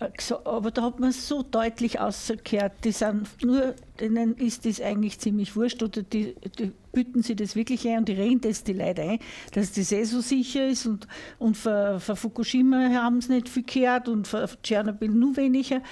[0.00, 0.08] äh,
[0.44, 5.54] aber da hat man so deutlich ausgekehrt, die sind nur, denen ist das eigentlich ziemlich
[5.56, 9.02] wurscht oder die, die bieten sie das wirklich ein und die reden das die Leute
[9.02, 9.18] ein,
[9.52, 11.06] dass das eh so sicher ist und,
[11.38, 15.82] und für, für Fukushima haben sie nicht viel gehört und für Tschernobyl nur weniger.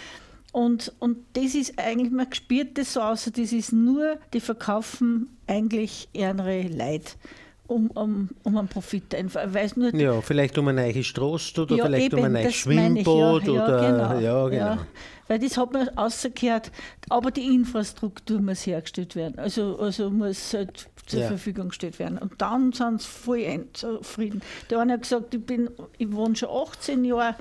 [0.58, 5.28] Und, und das ist eigentlich, man spürt das so aus, das ist nur, die verkaufen
[5.46, 7.16] eigentlich ihre Leid.
[7.68, 9.42] Um, um, um einen Profit einfach.
[9.52, 12.54] Weiß nur, ja, vielleicht um ein neues Strost oder ja, vielleicht eben, um ein neues
[12.54, 13.06] Schwimmbad.
[13.06, 14.64] Ja, oder, ja, genau, ja, genau.
[14.64, 14.86] Ja,
[15.28, 16.72] weil das hat man rausgekehrt,
[17.08, 19.38] aber die Infrastruktur muss hergestellt werden.
[19.38, 21.28] Also, also muss halt zur ja.
[21.28, 22.18] Verfügung gestellt werden.
[22.18, 24.40] Und dann sind sie voll zufrieden.
[24.70, 25.68] Der eine hat gesagt, ich, bin,
[25.98, 27.36] ich wohne schon 18 Jahre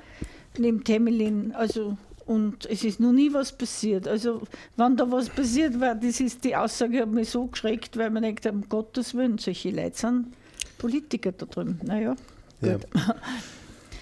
[0.58, 1.96] neben Temelin, also
[2.28, 4.06] und es ist noch nie was passiert.
[4.06, 4.42] Also,
[4.76, 8.22] wenn da was passiert war, das ist die Aussage, hat mich so geschreckt, weil man
[8.22, 10.26] denkt, um Gottes Willen, solche Leute sind
[10.76, 11.80] Politiker da drüben.
[11.82, 12.14] Naja,
[12.60, 12.86] gut.
[12.94, 13.14] Ja.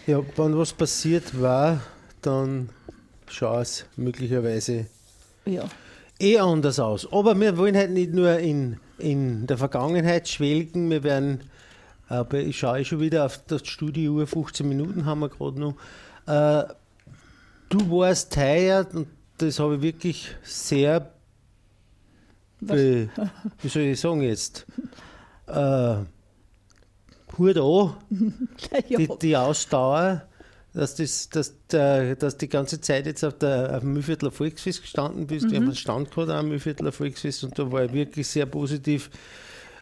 [0.08, 1.80] ja, wenn was passiert war,
[2.20, 2.68] dann
[3.28, 4.86] schaut es möglicherweise
[5.44, 5.64] ja.
[6.18, 7.10] eh anders aus.
[7.12, 11.44] Aber wir wollen halt nicht nur in, in der Vergangenheit schwelgen, wir werden,
[12.08, 15.76] aber ich schaue schon wieder auf das Studiouhr, 15 Minuten haben wir gerade noch.
[16.26, 16.64] Äh,
[17.68, 21.12] du warst heuer, und das habe ich wirklich sehr,
[22.61, 23.09] be,
[23.62, 24.66] wie soll ich sagen jetzt,
[25.46, 25.96] äh,
[27.38, 27.94] Hut an,
[28.88, 28.98] ja.
[28.98, 30.26] die, die Ausdauer,
[30.72, 34.83] dass, das, dass, der, dass die ganze Zeit jetzt auf, der, auf dem Mühlviertler Volksfest
[34.83, 35.46] gestanden bist.
[35.46, 35.50] Mhm.
[35.50, 39.11] Wir haben einen Stand gehabt am Mühlviertler Volksfest und da war ich wirklich sehr positiv.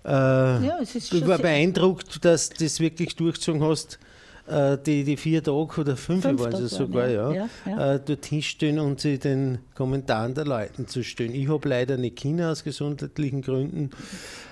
[0.05, 3.99] Äh, ja, ich war beeindruckt, dass du das wirklich durchgezogen hast
[4.47, 7.95] die, die vier Tage oder fünf, fünf waren es sogar, ja, ja, ja.
[7.95, 11.35] Äh, dorthin stehen und sie den Kommentaren der Leute zu stellen.
[11.35, 13.91] Ich habe leider nicht Kinder aus gesundheitlichen Gründen.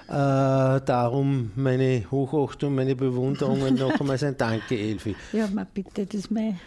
[0.09, 5.15] Äh, darum meine Hochachtung, meine Bewunderung und noch einmal ein Danke, Elfi.
[5.33, 6.59] Ja, mal bitte, das ist mein.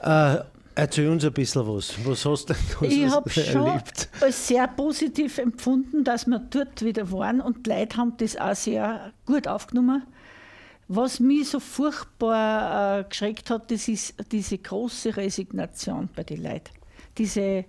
[0.00, 0.38] Äh,
[0.74, 1.94] Erzähl uns ein bisschen was.
[2.04, 3.82] Was hast du denn Ich habe schon
[4.20, 8.54] als sehr positiv empfunden, dass wir dort wieder waren und die Leute haben das auch
[8.54, 10.02] sehr gut aufgenommen.
[10.94, 16.68] Was mich so furchtbar äh, geschreckt hat, das ist diese große Resignation bei den Leuten.
[17.16, 17.64] Diese,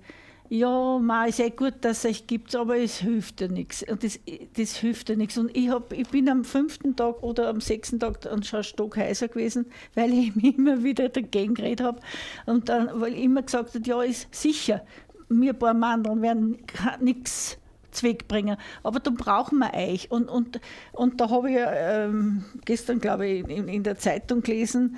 [0.49, 3.81] ja, ma, ist eh gut, dass es euch gibt, aber es hilft ja nichts.
[3.89, 4.19] Und das,
[4.57, 5.37] das hilft ja nichts.
[5.37, 9.67] Und ich, hab, ich bin am fünften Tag oder am sechsten Tag schon stockheiser gewesen,
[9.95, 12.01] weil ich mich immer wieder dagegen geredet habe.
[12.45, 14.85] Und dann, weil ich immer gesagt habe, ja, ist sicher,
[15.29, 16.57] wir ein paar Mandeln werden
[16.99, 17.57] nichts
[17.93, 18.57] Zweck bringen.
[18.83, 20.11] Aber da brauchen wir euch.
[20.11, 20.59] Und, und,
[20.91, 24.97] und da habe ich ähm, gestern, glaube ich, in, in, der Zeitung gelesen,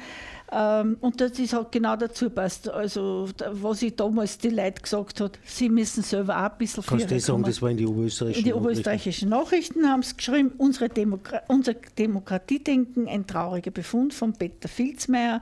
[0.52, 2.70] ähm, und das ist halt genau dazu passt.
[2.70, 7.10] Also, was ich damals die Leute gesagt habe, sie müssen selber auch ein bisschen Kannst
[7.10, 10.90] du sagen, das war in die oberösterreichischen In die oberösterreichischen Nachrichten haben sie geschrieben, unsere
[10.90, 15.42] Demokra unser Demokratiedenken, ein trauriger Befund von Peter Filzmeier.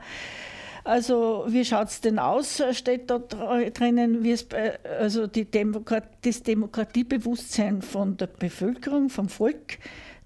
[0.84, 4.48] Also wie schaut es denn aus, steht da drinnen, wie es,
[5.00, 9.80] also die Demokrat, das Demokratiebewusstsein von der Bevölkerung, vom Volk,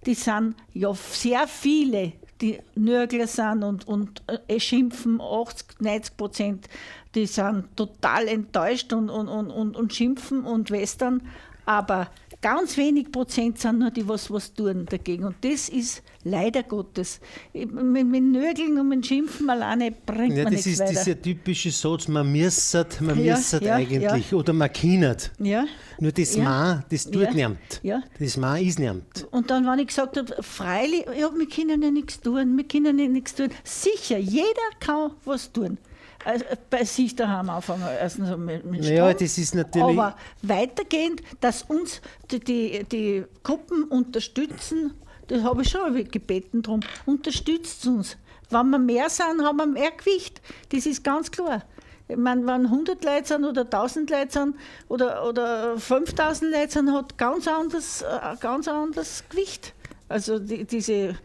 [0.08, 6.70] die sind ja sehr viele, die Nörgler sind und, und äh, schimpfen, 80, 90 Prozent,
[7.14, 11.22] die sind total enttäuscht und, und, und, und, und schimpfen und western,
[11.66, 12.10] aber
[12.42, 15.24] Ganz wenig Prozent sind nur die, was was tun dagegen.
[15.24, 17.20] Und das ist leider Gottes.
[17.54, 17.72] Mit,
[18.06, 20.92] mit Nörgeln und mit Schimpfen alleine bringt ja, man nichts weiter.
[20.92, 24.32] Das ist dieser typische Satz, man müssert, man ja, müssert ja, eigentlich.
[24.32, 24.38] Ja.
[24.38, 25.32] Oder man kindert.
[25.40, 25.66] Ja.
[26.00, 26.44] Nur das ja.
[26.44, 27.34] Ma, das tut ja.
[27.34, 27.60] niemand.
[27.84, 28.04] Ja.
[28.20, 29.28] Das Ma ist niemand.
[29.32, 33.00] Und dann, wenn ich gesagt habe, freilich, ja, wir können ja nichts tun, wir können
[33.00, 33.50] ja nichts tun.
[33.64, 35.78] Sicher, jeder kann was tun.
[36.26, 38.98] Also bei sich daheim anfangen, erstens mit, mit Strom.
[38.98, 39.98] Ja, das ist natürlich.
[39.98, 44.94] Aber weitergehend, dass uns die, die, die Gruppen unterstützen,
[45.28, 48.18] das habe ich schon gebeten darum, unterstützt uns.
[48.50, 50.42] Wenn wir mehr sind, haben wir mehr Gewicht.
[50.70, 51.64] Das ist ganz klar.
[52.08, 54.56] Ich meine, wenn 100 Leute sind oder 1000 Leute sind
[54.88, 59.74] oder, oder 5000 Leute sind, hat ganz anderes, äh, ganz anderes Gewicht.
[60.08, 61.16] Also die, diese,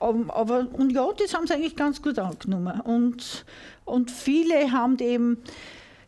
[0.00, 2.80] aber, und ja, das haben sie eigentlich ganz gut angenommen.
[2.80, 3.44] Und,
[3.84, 5.42] und viele haben eben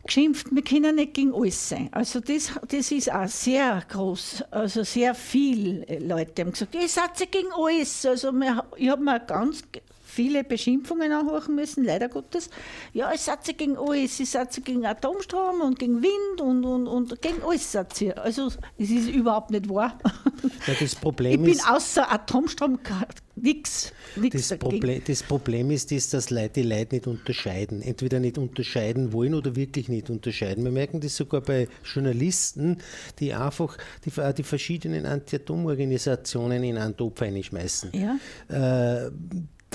[0.05, 1.89] geschimpft, wir können nicht gegen alles sein.
[1.91, 7.19] Also das, das ist auch sehr groß, also sehr viele Leute haben gesagt, ihr seid
[7.19, 8.05] ja gegen alles.
[8.05, 8.31] Also
[8.77, 9.63] ich habe mir ganz
[10.11, 12.49] viele Beschimpfungen anhören müssen, leider Gottes.
[12.93, 16.65] Ja, es sagt sie gegen alles, es sagt sie gegen Atomstrom und gegen Wind und,
[16.65, 18.13] und, und gegen alles sagt sie.
[18.13, 19.97] Also es ist überhaupt nicht wahr.
[20.67, 22.79] Ja, das Problem ich bin außer Atomstrom
[23.35, 23.93] nichts.
[24.31, 27.81] Das, Problem, das Problem ist, ist, dass Leute die Leute nicht unterscheiden.
[27.81, 30.63] Entweder nicht unterscheiden wollen oder wirklich nicht unterscheiden.
[30.63, 32.77] Wir merken das sogar bei Journalisten,
[33.19, 37.91] die einfach die, die verschiedenen Anti-Atom-Organisationen in einen Topf einschmeißen.
[37.93, 39.05] Ja.
[39.05, 39.11] Äh,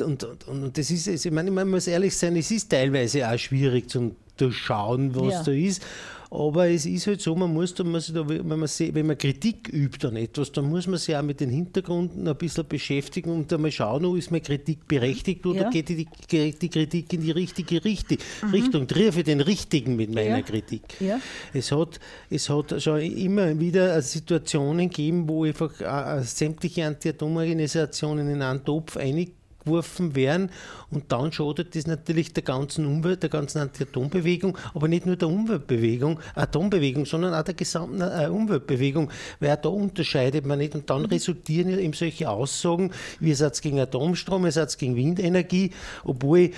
[0.01, 3.39] und, und, und das ist, ich meine, man muss ehrlich sein, es ist teilweise auch
[3.39, 5.43] schwierig zu durchschauen, was ja.
[5.43, 5.83] da ist.
[6.29, 9.69] Aber es ist halt so, man muss, da, muss da, wenn, man, wenn man Kritik
[9.73, 13.53] übt an etwas, dann muss man sich auch mit den Hintergründen ein bisschen beschäftigen und
[13.53, 15.71] einmal schauen, ob ist meine Kritik berechtigt oder ja.
[15.71, 18.19] geht die, die, Kritik in die richtige Richtung.
[18.43, 18.51] Mhm.
[18.51, 18.87] Richtung.
[18.89, 20.43] Treffe den Richtigen mit meiner ja.
[20.43, 20.83] Kritik.
[20.99, 21.21] Ja.
[21.53, 28.43] Es, hat, es hat schon immer wieder Situationen gegeben, wo einfach äh, sämtliche Anti-Atom-Organisationen in
[28.43, 29.33] einen Topf einig
[29.67, 30.51] geworfen werden.
[30.91, 35.29] Und dann schadet das natürlich der ganzen Umwelt, der ganzen Anti-Atom-Bewegung, aber nicht nur der
[35.29, 40.75] Umweltbewegung, Atombewegung, sondern auch der gesamten äh, Umweltbewegung, weil da unterscheidet man nicht.
[40.75, 41.07] Und dann mhm.
[41.07, 45.73] resultieren eben solche Aussagen, wie ihr seid gegen Atomstrom, ihr seid gegen Windenergie,
[46.05, 46.51] obwohl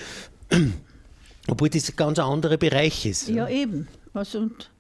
[1.49, 3.29] obwohl das ein ganz anderer Bereich ist.
[3.29, 3.89] Ja, eben.
[4.15, 4.71] Also und,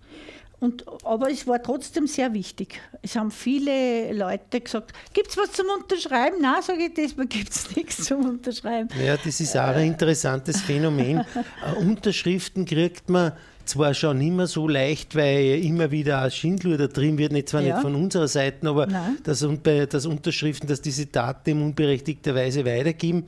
[0.60, 2.80] und, aber es war trotzdem sehr wichtig.
[3.00, 6.38] Es haben viele Leute gesagt, gibt es was zum Unterschreiben?
[6.40, 8.88] Nein, sage ich, diesmal gibt es nichts zum Unterschreiben.
[9.00, 11.24] Ja, das ist auch ein interessantes Phänomen.
[11.38, 13.32] Äh, Unterschriften kriegt man
[13.64, 17.74] zwar schon immer so leicht, weil immer wieder ein Schindluder drin wird, nicht zwar ja.
[17.74, 18.86] nicht von unserer Seite, aber
[19.22, 19.46] dass,
[19.88, 23.26] dass Unterschriften, dass diese Daten unberechtigterweise weitergeben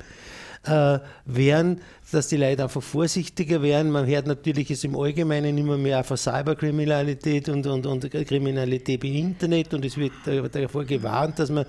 [0.64, 1.80] äh, wären,
[2.12, 3.90] dass die Leute einfach vorsichtiger werden.
[3.90, 9.14] Man hört natürlich es im Allgemeinen immer mehr von Cyberkriminalität und, und, und Kriminalität im
[9.14, 10.12] Internet und es wird
[10.52, 11.64] davor gewarnt, dass man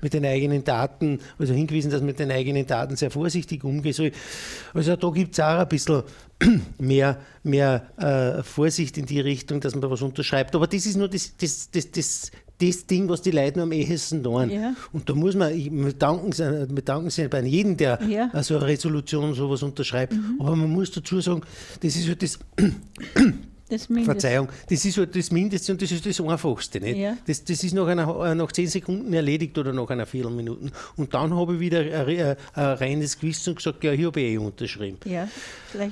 [0.00, 3.92] mit den eigenen Daten, also hingewiesen, dass man mit den eigenen Daten sehr vorsichtig umgehen
[3.92, 4.12] soll.
[4.74, 6.02] Also da gibt es auch ein bisschen
[6.78, 10.54] mehr, mehr äh, Vorsicht in die Richtung, dass man was unterschreibt.
[10.54, 12.30] Aber das ist nur das, das, das, das,
[12.60, 14.50] das Ding, was die Leute am ehesten tun.
[14.50, 14.74] Ja.
[14.92, 18.30] Und da muss man, wir danken, wir danken sich bei jedem, der ja.
[18.42, 20.12] so eine Resolution sowas unterschreibt.
[20.12, 20.36] Mhm.
[20.40, 21.42] Aber man muss dazu sagen,
[21.80, 22.38] das ist halt das
[23.68, 26.80] das Verzeihung, das ist halt das Mindeste und das ist das Einfachste.
[26.80, 26.98] Nicht?
[26.98, 27.16] Ja.
[27.26, 30.70] Das, das ist nach, einer, äh, nach zehn Sekunden erledigt oder nach einer Viertelminute.
[30.96, 34.20] Und dann habe ich wieder ein, ein, ein reines Gewissen und gesagt, ja, hier habe
[34.20, 34.98] ich eh unterschrieben.
[35.04, 35.28] Ja,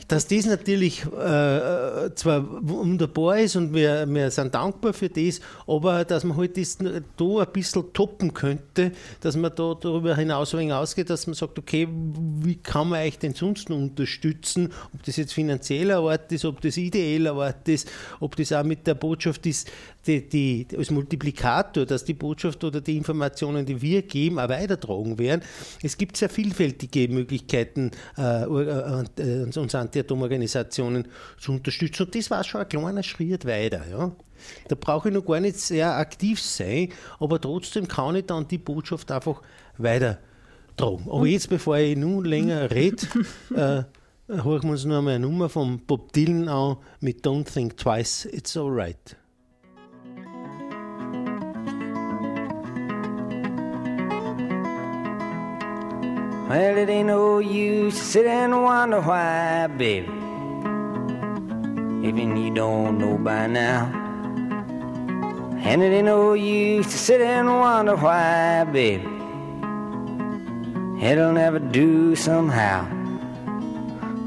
[0.08, 6.04] Dass das natürlich äh, zwar wunderbar ist und wir, wir sind dankbar für das, aber
[6.04, 10.72] dass man halt das da ein bisschen toppen könnte, dass man da darüber hinaus ein
[10.72, 15.16] ausgeht, dass man sagt, okay, wie kann man euch denn sonst noch unterstützen, ob das
[15.16, 17.86] jetzt finanzieller Art ist, ob das ideeller Art das,
[18.20, 19.70] ob das auch mit der Botschaft ist,
[20.06, 25.18] die, die, als Multiplikator, dass die Botschaft oder die Informationen, die wir geben, auch weitertragen
[25.18, 25.42] werden.
[25.82, 31.08] Es gibt sehr vielfältige Möglichkeiten, äh, äh, äh, unsere Anti-Atom-Organisationen
[31.38, 32.04] zu unterstützen.
[32.04, 33.82] Und das war schon ein kleiner Schritt weiter.
[33.90, 34.12] Ja.
[34.68, 38.58] Da brauche ich noch gar nicht sehr aktiv sein, aber trotzdem kann ich dann die
[38.58, 39.42] Botschaft einfach
[39.78, 41.06] weitertragen.
[41.10, 43.06] Aber jetzt, bevor ich nun länger rede,
[43.54, 43.82] äh,
[44.28, 48.24] hören wir uns noch einmal eine Nummer von Bob Dylan an mit Don't Think Twice,
[48.24, 49.16] It's Alright.
[56.48, 60.08] Well, it ain't no use to sit and wonder why, baby.
[62.06, 63.90] Even you don't know by now.
[65.64, 69.08] And it ain't no use to sit and wonder why, baby.
[71.04, 72.95] It'll never do somehow.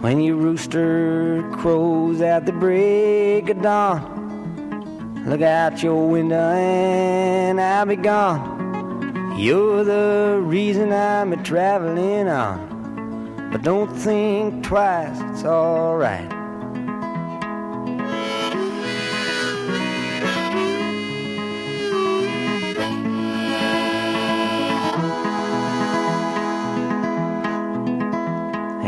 [0.01, 7.85] When your rooster crows at the break of dawn, look out your window and I'll
[7.85, 9.35] be gone.
[9.37, 16.38] You're the reason I'm a traveling on, but don't think twice, it's alright.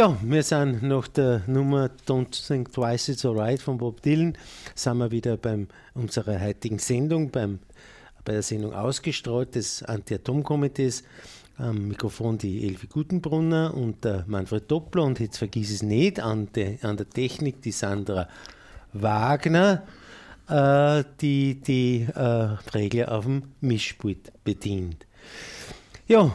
[0.00, 4.32] Ja, wir sind nach der Nummer Don't Think Twice It's Alright von Bob Dylan,
[4.74, 7.58] sind wir wieder bei unserer heutigen Sendung, beim,
[8.24, 11.04] bei der Sendung ausgestrahlt des Anti-Atom-Komitees.
[11.58, 16.50] Am Mikrofon die Elfi Gutenbrunner und der Manfred Doppler und jetzt vergiss es nicht, an,
[16.54, 18.26] de, an der Technik die Sandra
[18.94, 19.82] Wagner,
[20.48, 25.04] äh, die die äh, Regler auf dem Mischpult bedient.
[26.08, 26.34] Ja,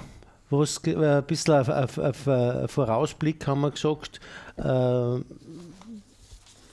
[0.49, 4.19] was äh, ein bisschen auf, auf, auf, auf Vorausblick haben wir gesagt,
[4.57, 5.19] äh,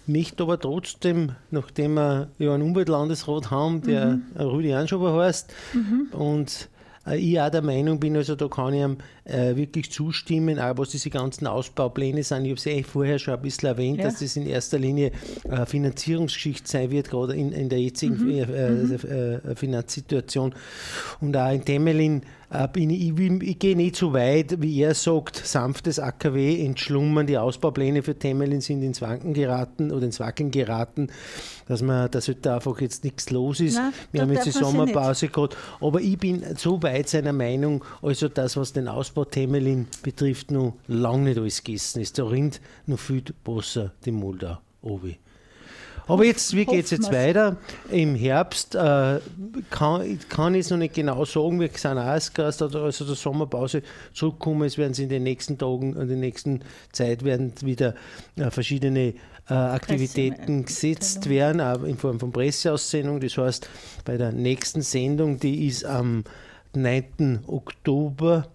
[0.06, 4.22] mich aber trotzdem, nachdem wir ja einen Umweltlandesrat haben, der mhm.
[4.38, 6.08] Rudi Anschober heißt, mhm.
[6.12, 6.68] und
[7.06, 10.76] äh, ich auch der Meinung bin, also da kann ich ihm äh, wirklich zustimmen, auch
[10.78, 12.44] was diese ganzen Ausbaupläne sind.
[12.44, 14.04] Ich habe es eh vorher schon ein bisschen erwähnt, ja.
[14.04, 15.12] dass das in erster Linie
[15.48, 18.30] äh, Finanzierungsgeschichte sein wird, gerade in, in der jetzigen mhm.
[18.30, 18.94] Äh, mhm.
[18.94, 20.54] Äh, Finanzsituation.
[21.20, 25.36] Und auch in Temelin äh, ich, ich, ich gehe nicht so weit, wie er sagt,
[25.36, 31.08] sanftes AKW entschlummern, die Ausbaupläne für Temelin sind ins Wanken geraten oder ins Wackeln geraten,
[31.66, 33.76] dass man, dass halt da einfach jetzt nichts los ist.
[33.76, 38.28] Nein, Wir haben jetzt die Sommerpause gehabt, aber ich bin so weit seiner Meinung, also
[38.28, 42.18] das, was den Ausbau Temelin betrifft, noch lange nicht alles gegessen ist.
[42.18, 45.18] Da rinnt noch viel besser die Moldau obi.
[46.06, 47.56] Aber jetzt, wie geht es jetzt weiter?
[47.90, 49.20] Im Herbst äh,
[49.70, 51.60] kann, kann ich es noch nicht genau sagen.
[51.60, 52.68] Wir sind auch erst also
[53.04, 53.82] der Sommerpause
[54.12, 54.64] zurückkommen.
[54.64, 56.60] Es werden in den nächsten Tagen, in der nächsten
[56.90, 57.94] Zeit werden wieder
[58.36, 59.14] äh, verschiedene
[59.48, 63.20] äh, Aktivitäten gesetzt werden, auch in Form von Presseaussendung.
[63.20, 63.68] Das heißt,
[64.04, 66.24] bei der nächsten Sendung, die ist am
[66.74, 67.44] 9.
[67.46, 68.48] Oktober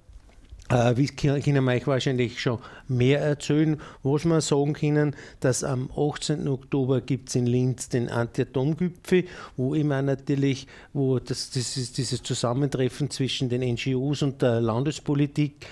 [0.70, 5.90] äh, wie können wir euch wahrscheinlich schon mehr erzählen, was wir sagen können, dass am
[5.96, 6.48] 18.
[6.48, 13.10] Oktober gibt es in Linz den Anti-Atom-Gipfel, wo immer natürlich, wo das, das dieses Zusammentreffen
[13.10, 15.66] zwischen den NGOs und der Landespolitik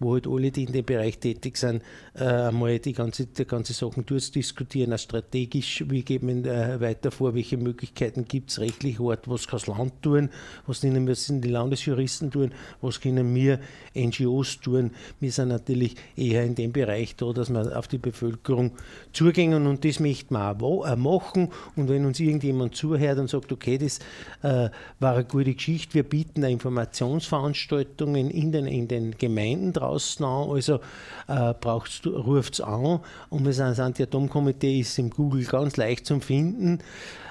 [0.00, 1.82] wo halt alle, die in dem Bereich tätig sind,
[2.14, 7.10] äh, einmal die ganze, die ganze Sachen durchdiskutieren, auch strategisch, wie geht man äh, weiter
[7.10, 10.30] vor, welche Möglichkeiten gibt es rechtlich, Ort, was kann das Land tun,
[10.66, 13.60] was müssen die Landesjuristen tun, was können wir
[13.96, 14.92] NGOs tun.
[15.20, 18.72] Wir sind natürlich eher in dem Bereich da, dass wir auf die Bevölkerung
[19.12, 23.52] zugehen und das möchten wir auch äh, machen und wenn uns irgendjemand zuhört und sagt,
[23.52, 23.98] okay, das
[24.40, 24.70] war
[25.14, 30.80] eine gute Geschichte, wir bieten Informationsveranstaltungen in den, in den Gemeinden drauf, draußen an, also
[31.26, 36.80] äh, ruft es an und das Anti-Atom-Komitee ist im Google ganz leicht zu finden.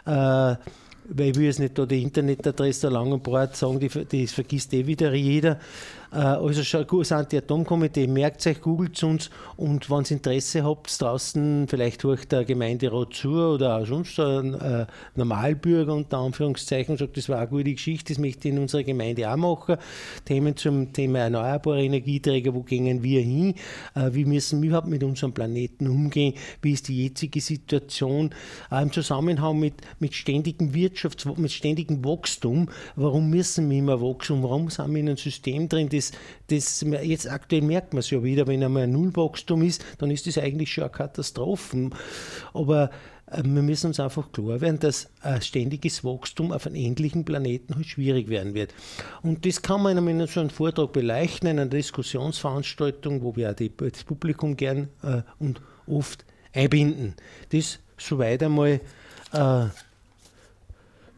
[0.06, 0.56] Äh,
[1.10, 4.86] weil ich will jetzt nicht da die Internetadresse der Langenbord sagen, die, das vergisst eh
[4.86, 5.58] wieder jeder.
[6.12, 12.04] Äh, also das Anti-Atom-Komitee, merkt euch, googelt uns und wenn ihr Interesse habt, draußen vielleicht
[12.04, 14.86] durch der Gemeinderat zu oder auch sonst ein äh,
[15.16, 19.32] Normalbürger unter Anführungszeichen sagt, das war eine gute Geschichte, das möchte ich in unserer Gemeinde
[19.32, 19.78] auch machen.
[20.26, 23.56] Themen zum Thema erneuerbare Energieträger, wo gehen wir hin,
[23.96, 28.34] äh, wie müssen wir überhaupt mit unserem Planeten umgehen, wie ist die jetzige Situation?
[28.72, 34.44] Äh, im Zusammenhang mit, mit ständigem Wirtschafts-, mit ständigem Wachstum, warum müssen wir immer wachsen,
[34.44, 35.97] warum sind wir in einem System drin, das,
[36.48, 40.28] das, jetzt aktuell merkt man es ja wieder, wenn einmal ein Nullwachstum ist, dann ist
[40.28, 41.90] das eigentlich schon eine Katastrophe.
[42.54, 42.90] Aber
[43.28, 47.76] äh, wir müssen uns einfach klar werden, dass ein ständiges Wachstum auf einem endlichen Planeten
[47.76, 48.74] halt schwierig werden wird.
[49.22, 53.56] Und das kann man in so einem Vortrag beleuchten, in einer Diskussionsveranstaltung, wo wir auch
[53.56, 57.16] die, das Publikum gern äh, und oft einbinden.
[57.50, 58.80] Das soweit einmal
[59.34, 59.66] äh,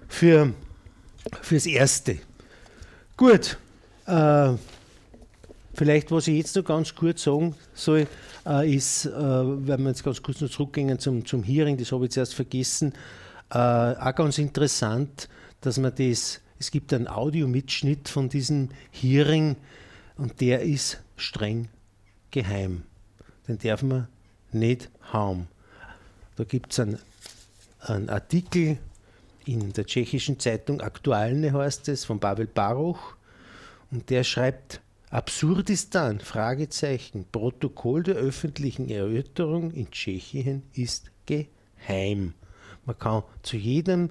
[0.08, 0.54] für,
[1.42, 2.18] fürs Erste.
[3.18, 3.58] Gut,
[4.10, 4.58] äh,
[5.74, 8.08] vielleicht, was ich jetzt noch ganz kurz sagen soll,
[8.46, 12.06] äh, ist, äh, wenn wir jetzt ganz kurz noch zurückgehen zum, zum Hearing, das habe
[12.06, 12.94] ich zuerst vergessen,
[13.52, 15.30] äh, auch ganz interessant,
[15.62, 19.56] dass man das, es gibt einen Audiomitschnitt von diesem Hearing
[20.18, 21.70] und der ist streng
[22.32, 22.84] geheim.
[23.48, 24.08] Den darf man
[24.52, 25.48] nicht haben.
[26.36, 27.00] Da gibt es einen,
[27.80, 28.78] einen Artikel
[29.46, 33.16] in der tschechischen Zeitung Aktualne heißt es, von Pavel Baruch.
[33.92, 42.34] Und der schreibt Absurdistan, Fragezeichen, Protokoll der öffentlichen Erörterung in Tschechien ist geheim.
[42.86, 44.10] Man kann zu jedem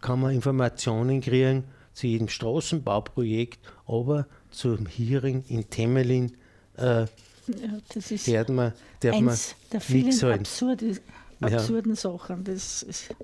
[0.00, 6.36] kann man Informationen kriegen, zu jedem Straßenbauprojekt, aber zum Hearing in Temelin
[6.76, 7.06] äh,
[7.46, 10.96] ja, das ist darf man, darf eins man der vielen absurde,
[11.40, 11.96] absurden ja.
[11.96, 12.44] Sachen.
[12.44, 13.14] Das ist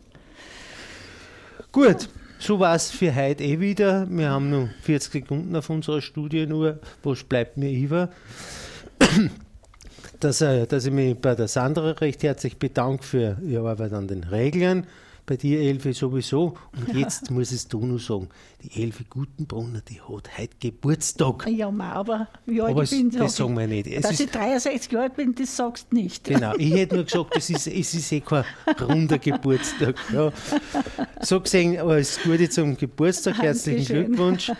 [1.72, 2.08] Gut,
[2.40, 4.08] so war es für heute eh wieder.
[4.10, 6.78] Wir haben noch 40 Sekunden auf unserer Studie nur.
[7.02, 8.08] Was bleibt mir über?
[10.18, 14.06] Dass, äh, dass ich mich bei der Sandra recht herzlich bedanke für ihre Arbeit an
[14.06, 14.86] den Regeln,
[15.24, 16.58] bei dir Elfi sowieso.
[16.76, 18.28] Und jetzt muss es du nur sagen,
[18.62, 21.46] die Elfi Gutenbrunner, die hat heute Geburtstag.
[21.48, 23.86] Ja, aber wie alt Aber ich bin, das sag sagen wir nicht.
[23.86, 26.24] Es Dass ich 63 Jahre alt bin, das sagst du nicht.
[26.24, 28.44] Genau, ich hätte nur gesagt, das ist, es ist eh kein
[28.80, 29.96] runder Geburtstag.
[30.12, 30.32] Ja.
[31.20, 34.06] So gesehen, alles Gute zum Geburtstag, herzlichen Dankeschön.
[34.06, 34.52] Glückwunsch.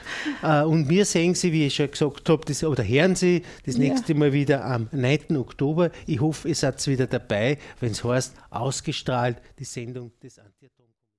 [0.42, 3.76] Äh, Und wir sehen Sie, wie ich schon gesagt habe, das, oder hören Sie das
[3.76, 3.80] Ja.
[3.80, 5.36] nächste Mal wieder am 9.
[5.36, 5.90] Oktober.
[6.06, 10.70] Ich hoffe, ihr seid wieder dabei, wenn es heißt, ausgestrahlt, die Sendung des Anti